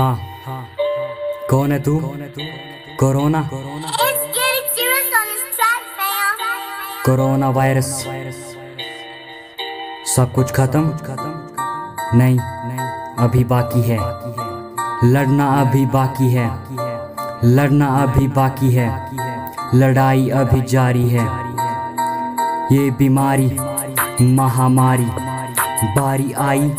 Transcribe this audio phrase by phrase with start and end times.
[0.00, 0.18] हाँ।
[1.50, 2.00] कौन है तू?
[3.00, 3.50] कोरोना.
[7.06, 8.06] Corona virus.
[10.16, 10.98] सब कुछ खत्म?
[12.18, 12.38] नहीं।
[13.18, 13.98] अभी बाकी है।
[15.12, 16.50] लड़ना अभी बाकी है।
[17.44, 19.10] लड़ना अभी बाकी है।
[19.74, 21.26] लड़ाई अभी जारी है।
[22.72, 23.56] ये बीमारी,
[24.24, 25.10] महामारी,
[26.00, 26.70] बारी आई,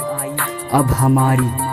[0.74, 1.71] अब हमारी।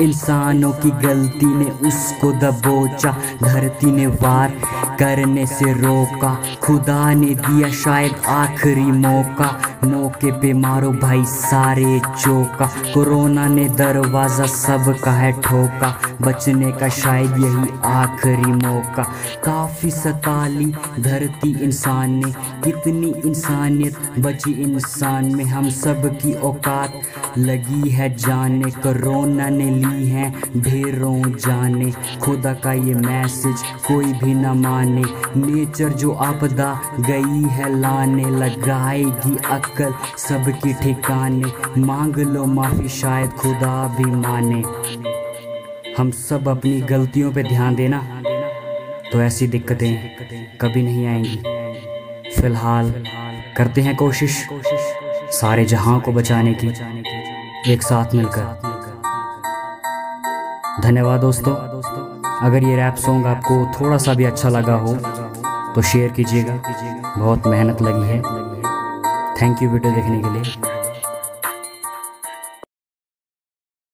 [0.00, 4.50] इंसानों की गलती ने उसको दबोचा, धरती ने वार
[4.98, 12.66] करने से रोका। खुदा ने दिया शायद आखिरी मौका। मौके पे मारो भाई सारे चौका।
[12.94, 19.02] कोरोना ने दरवाज़ा सबका है ठोका। बचने का शायद यही आखिरी मौका।
[19.44, 22.32] काफ़ी सताली धरती इंसान ने।
[22.64, 26.92] कितनी इंसानियत बची इंसान में। हम सब की औकात
[27.38, 31.90] लगी है जाने। कोरोना ने ली है। ढेरों जाने,
[32.20, 35.02] खुदा का ये मैसेज कोई भी न माने।
[35.36, 43.96] नेचर जो आपदा गई है लाने, लगाएगी अक्ल सबकी ठिकाने। मांग लो माफ़ी शायद खुदा
[43.98, 44.62] भी माने।
[45.98, 48.22] हम सब अपनी गलतियों पे ध्यान देना।
[49.12, 49.96] तो ऐसी दिक्कतें
[50.60, 51.36] कभी नहीं आएँगी।
[52.40, 53.04] फ़िलहाल
[53.56, 54.48] करते हैं कोशिश
[55.30, 56.68] सारे जहाँ को बचाने की।
[57.72, 58.65] एक साथ मिलकर।
[60.82, 61.54] धन्यवाद दोस्तों।
[62.46, 64.94] अगर ये रैप सॉन्ग आपको थोड़ा सा भी अच्छा लगा हो
[65.74, 66.60] तो शेयर कीजिएगा।
[67.18, 68.20] बहुत मेहनत लगी है।
[69.36, 70.75] थैंक यू वीडियो देखने के लिए।